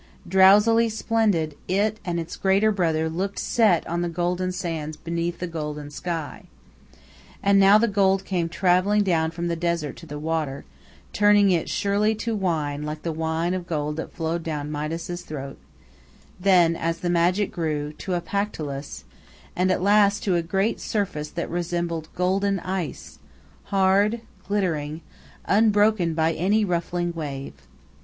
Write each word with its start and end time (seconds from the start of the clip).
Drowsily 0.27 0.89
splendid 0.89 1.55
it 1.67 1.99
and 2.03 2.19
its 2.19 2.35
greater 2.35 2.71
brother 2.71 3.07
looked 3.07 3.37
set 3.37 3.85
on 3.85 4.01
the 4.01 4.09
golden 4.09 4.51
sands 4.51 4.97
beneath 4.97 5.37
the 5.37 5.45
golden 5.45 5.91
sky. 5.91 6.45
And 7.43 7.59
now 7.59 7.77
the 7.77 7.87
gold 7.87 8.25
came 8.25 8.49
traveling 8.49 9.03
down 9.03 9.29
from 9.29 9.47
the 9.47 9.55
desert 9.55 9.95
to 9.97 10.07
the 10.07 10.17
water, 10.17 10.65
turning 11.13 11.51
it 11.51 11.69
surely 11.69 12.15
to 12.15 12.31
a 12.33 12.35
wine 12.35 12.81
like 12.81 13.03
the 13.03 13.11
wine 13.11 13.53
of 13.53 13.67
gold 13.67 13.97
that 13.97 14.11
flowed 14.11 14.41
down 14.41 14.71
Midas's 14.71 15.21
throat; 15.21 15.59
then, 16.39 16.75
as 16.75 17.01
the 17.01 17.09
magic 17.11 17.51
grew, 17.51 17.93
to 17.99 18.15
a 18.15 18.21
Pactolus, 18.21 19.03
and 19.55 19.69
at 19.69 19.83
last 19.83 20.23
to 20.23 20.33
a 20.35 20.41
great 20.41 20.79
surface 20.79 21.29
that 21.29 21.47
resembled 21.47 22.09
golden 22.15 22.59
ice, 22.61 23.19
hard, 23.65 24.21
glittering, 24.47 25.01
unbroken 25.45 26.15
by 26.15 26.33
any 26.33 26.65
ruffling 26.65 27.13
wave. 27.13 27.53